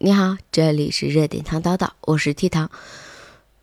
[0.00, 2.70] 你好，这里是热点糖叨叨，我是 T 糖。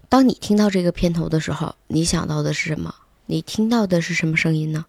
[0.10, 2.94] 当你听到这个片头的时候，你想到的是什么？
[3.26, 4.86] 你听到的是什么声音呢？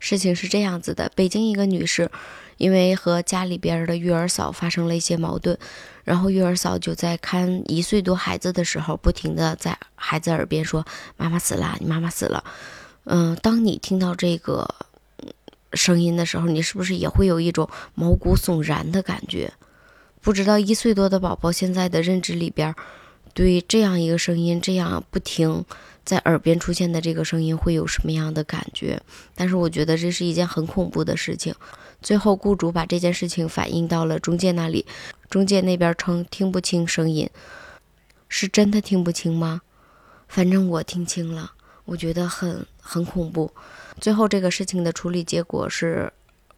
[0.00, 2.10] 事情是这样子的：北京一个女士，
[2.56, 5.56] 因为和家里边的育儿嫂发生了一些矛盾，
[6.02, 10.84] 然后育儿嫂就在看一岁多孩子的时候，不停的在孩子耳边说
[11.16, 12.42] ：“妈妈死了，你妈妈死了。”
[13.06, 14.74] 嗯，当你听到这个
[15.72, 19.52] 声音的时候，你是不是也会有一种毛骨悚然的感觉？
[20.24, 22.74] 不知道一岁多的宝宝现在的认知里边，
[23.34, 25.62] 对这样一个声音，这样不停
[26.02, 28.98] 在耳边出现的这个声音会有什么样的感觉？
[29.34, 31.54] 但是我觉得这是一件很恐怖的事情。
[32.00, 34.86] 最后雇主把这件事情反映到了中介那里，
[35.28, 37.28] 中介那边称听不清声音，
[38.30, 39.60] 是真的听不清吗？
[40.26, 41.52] 反正我听清了，
[41.84, 43.52] 我觉得很很恐怖。
[44.00, 46.10] 最后这个事情的处理结果是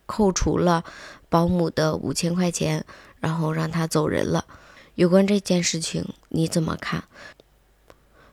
[0.06, 0.84] 扣除了
[1.28, 2.84] 保姆的五千块钱。
[3.20, 4.44] 然后让他走人了。
[4.94, 7.04] 有关这件事情你怎么看？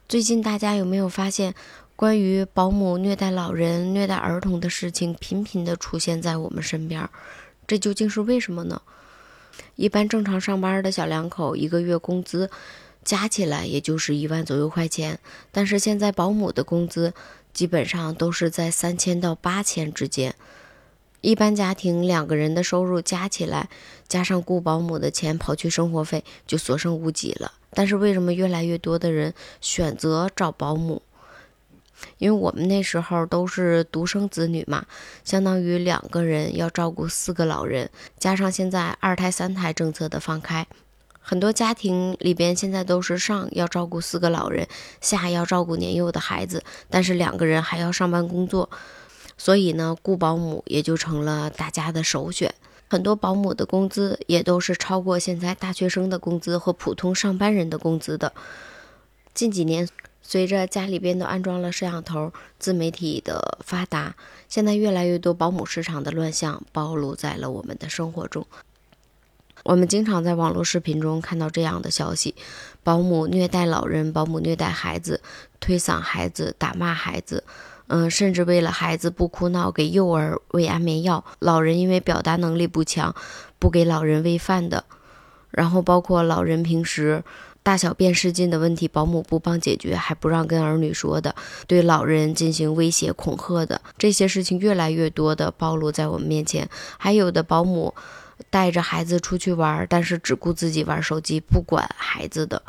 [0.08, 1.56] 最近大家有没有发现，
[1.96, 7.10] 关于保姆虐待老人、虐待儿童的事情频频的出现在我们身边？
[7.66, 8.82] 这究竟是为什么呢？
[9.76, 12.50] 一般正常上班的小两口，一个月工资
[13.04, 15.20] 加起来也就是一万左右块钱，
[15.52, 17.14] 但是现在保姆的工资
[17.54, 20.36] 基本上都是在三千到八千之间。
[21.24, 23.70] 一般家庭两个人的收入加起来，
[24.10, 27.54] 加上雇保姆的钱，跑去生活费就所剩无几了。
[27.72, 31.02] 但是为什么越来越多的人选择找保姆？
[32.18, 34.86] 因为我们那时候都是独生子女嘛，
[35.24, 40.68] 相当于两个人要照顾四个老人，加上现在二胎三胎政策的放开，
[41.22, 44.68] 很多家庭里边现在都是上要照顾四个老人，
[45.00, 48.70] 下要照顾年幼的孩子，但是两个人还要上班工作。
[49.38, 52.54] 所以呢，雇保姆也就成了大家的首选。
[52.90, 58.34] 很多保姆的工资也都是超过现在大学生的工资和普通上班人的工资的。
[59.34, 59.90] 近几年，
[60.22, 64.16] 随着家里边都安装了摄像头，自媒体的发达，
[64.48, 68.46] 现在越来越多保姆市场的乱象暴露在了我们的生活中。
[69.64, 72.36] 我们经常在网络视频中看到这样的消息：
[72.84, 75.20] 保姆虐待老人，保姆虐待孩子，
[75.60, 77.44] 推搡孩子，打骂孩子。
[77.96, 83.14] 嗯，甚至为了孩子不哭闹，给幼儿喂安眠药；老人因为表达能力不强，
[83.60, 84.84] 不给老人喂饭的。
[85.52, 87.24] 然后包括老人平时
[87.62, 91.36] 大小便失禁的问题，保姆不帮解决，还不让跟儿女说的，
[91.68, 96.68] 对老人进行威胁恐吓的，这些事情越来越多的暴露在我们面前。
[96.98, 97.94] 还有的保姆
[98.50, 102.64] 带着孩子出去玩，但是只顾自己玩手机，不管孩子的。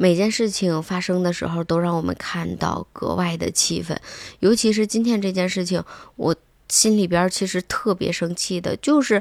[0.00, 4.00] 每件事情发生的时候，都让我们看到格外的气愤。
[4.38, 5.82] 尤其是今天这件事情，
[6.14, 6.36] 我
[6.68, 9.20] 心里边其实特别生气的，就是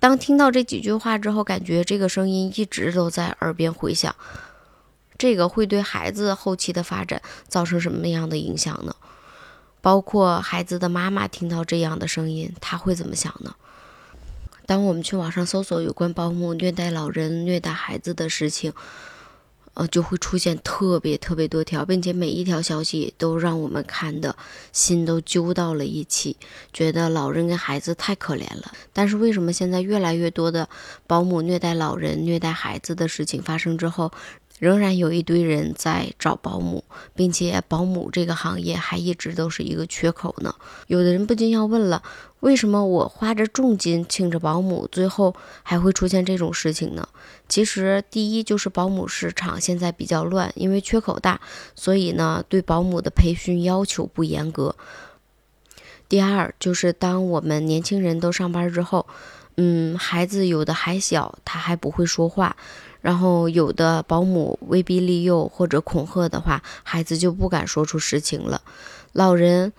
[0.00, 4.12] 当听到这几句话之后，感觉这个声音一直都在耳边回响。
[5.16, 8.96] 这个会对孩子后期的发展造成什么样的影响呢？
[9.80, 13.54] 包括孩子的妈妈听到这样的声音，他会怎么想呢？
[14.66, 18.72] 当我们去网上搜索有关保姆虐待老人、虐待孩子的事情。
[19.76, 24.34] 呃，就会出现特别特别多条，并且每一条消息都让我们看的
[24.72, 26.36] 心都揪到了一起，
[26.72, 28.72] 觉得老人跟孩子太可怜了。
[28.92, 30.66] 但是为什么现在越来越多的
[31.06, 34.10] 保姆虐待老人、虐待孩子的事情发生之后？
[34.58, 36.84] 仍然有一堆人在找保姆，
[37.14, 40.54] 并且保姆这个行业还一直都是一个缺口呢。
[40.86, 42.02] 有的人不禁要问了：
[42.40, 47.06] 为什么我花着重金请着保姆，最后还会出现这种事情呢？
[47.48, 51.40] 其实，第一就是保姆市场现在比较乱，因为缺口大，
[51.74, 54.74] 所以呢对保姆的培训要求不严格。
[56.08, 59.06] 第二就是当我们年轻人都上班之后，
[59.56, 62.56] 嗯，孩子有的还小，他还不会说话。
[63.06, 68.60] 然后有的保姆威逼利诱或者恐吓的话，孩子就不敢说出实情了。
[69.12, 69.72] 老人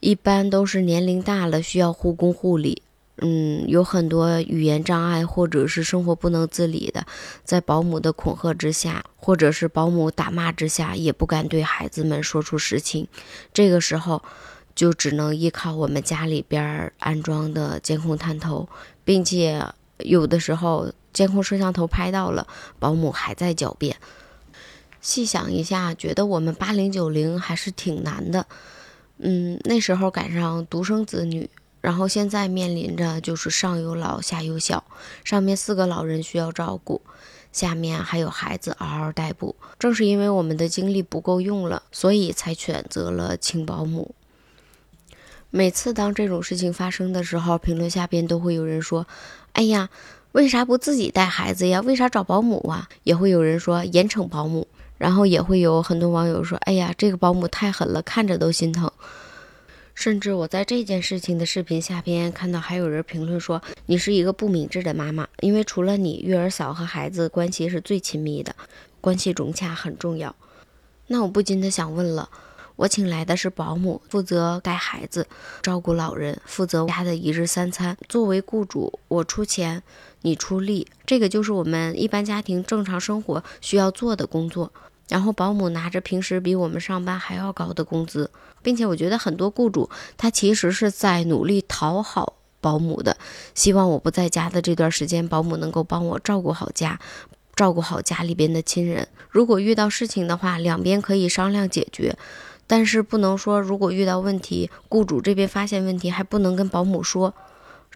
[0.00, 2.80] 一般都是年龄大了，需要护工护理，
[3.18, 7.04] 嗯，有很多语言障碍或者是生活不能自理的，
[7.44, 13.06] 在保姆的恐吓之下，或者是保姆打骂之下，也不敢对孩子们说出实情。
[13.52, 14.22] 这个时候
[14.74, 18.66] 就只能依靠我们家里边安装的监控探头，
[19.04, 19.62] 并且
[19.98, 20.90] 有的时候。
[21.12, 22.46] 监控摄像头拍到了，
[22.78, 23.96] 保姆还在狡辩。
[25.00, 28.44] 细想一下，觉得我们八零九零还是挺难的。
[29.16, 31.48] 嗯，那时候赶上独生子女，
[31.80, 34.84] 然后现在面临着就是上有老下有小，
[35.24, 37.00] 上面四个老人需要照顾，
[37.50, 39.56] 下面还有孩子嗷嗷待哺。
[39.78, 44.14] 正是因为我们的精力不够用了，所以才选择了请保姆。
[45.48, 49.06] 每次当这种事情发生的时候，评论下边都会有人说
[49.54, 49.88] ：“哎呀。”
[50.32, 51.80] 为啥不自己带孩子呀？
[51.80, 52.88] 为啥找保姆啊？
[53.02, 58.90] 也会有人说严惩保姆，然后也会有很多网友说，哎呀，这个保姆太狠了，看着都心疼。
[59.92, 68.54] 甚至我在这件事情的视频下边看到还有人评论说，你是一个不明智的妈妈，因为除了你，育儿嫂和孩子关系是最亲密的，
[69.00, 70.34] 关系融洽很重要。
[71.08, 72.30] 那我不禁的想问了。
[72.80, 75.26] 我请来的是保姆，负责带孩子、
[75.60, 77.94] 照顾老人，负责家的一日三餐。
[78.08, 79.82] 作为雇主，我出钱，
[80.22, 84.72] 你出力，这个就是我们一般家庭正常生活需要做的工作。
[85.10, 88.30] 然后保姆拿着平时比我们上班还要高的工资，
[88.62, 93.18] 并且我觉得很多雇主他其实是在努力讨好保姆的，
[93.54, 96.98] 希望我不在家的这段时间，保姆能够帮我照顾好家，
[97.54, 99.06] 照顾好家里边的亲人。
[99.28, 102.16] 如果遇到事情的话，两边可以商量解决。
[102.70, 107.34] 但是不能说，如果遇到问题，雇主这边发现问题还不能跟保姆说，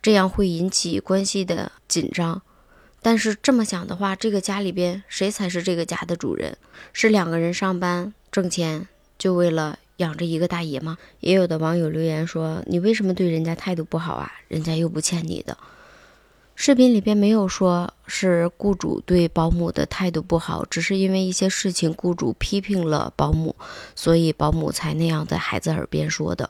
[0.02, 2.42] 这样会引起关系的紧张。
[3.00, 6.56] 但是这么想的话，这个家里边谁才是这个家的主人？
[6.92, 10.98] 是两个人上班挣钱，就为了养着一个大爷吗？
[11.20, 14.32] 也有的网友留言说：“你为什么对人家态度不好啊？
[14.48, 15.56] 人家又不欠你的。”
[16.56, 23.54] 视频里边没有说是雇主对保姆的态度不好，只是因为一些事情雇主批评了保姆，
[23.96, 26.48] 所以保姆才那样在孩子耳边说的。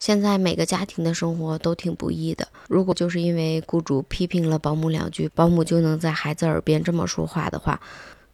[0.00, 7.80] 现在每个家庭的生活都挺不易的，如果就是因为雇主批评了保姆两句，保姆就能在孩子耳边这么说话的话，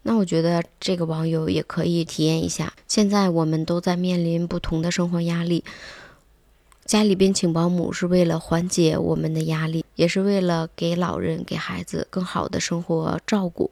[0.03, 2.73] 那我觉得这个网友也可以体验一下。
[2.89, 5.63] 现在我们都在面临不同的生活压力。
[6.87, 13.71] 家里边请保姆是为了缓解我们的压力，也是为了给老人、给孩子更好的生活照顾，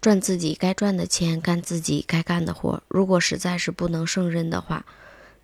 [0.00, 2.82] 赚自己该赚的钱，干自己该干的活。
[2.88, 4.86] 如果实在是不能胜任的话，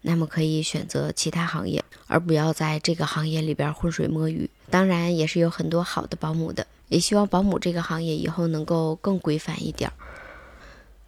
[0.00, 4.48] 那么可以选择其他行业，而不要在这个行业里边浑水摸鱼。
[4.70, 9.92] 当然，也是有很多好的保姆的，也希望保姆这个行业以后能够更规范一点，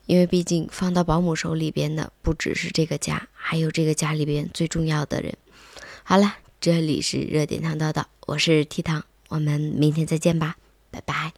[0.05, 5.35] 因为毕竟放到保姆手里边的不只是这个家，还有这个家里边最重要的人。
[6.05, 10.59] 好了，这里是热点糖叨叨，我是 T 糖，我们明天再见吧，
[10.91, 11.33] 拜拜。